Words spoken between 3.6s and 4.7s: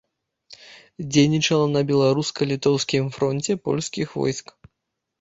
польскіх войск.